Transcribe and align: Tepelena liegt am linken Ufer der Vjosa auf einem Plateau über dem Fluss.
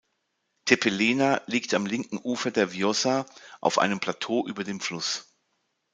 Tepelena 0.65 1.43
liegt 1.45 1.75
am 1.75 1.85
linken 1.85 2.17
Ufer 2.17 2.49
der 2.49 2.73
Vjosa 2.73 3.27
auf 3.59 3.77
einem 3.77 3.99
Plateau 3.99 4.47
über 4.47 4.63
dem 4.63 4.79
Fluss. 4.79 5.31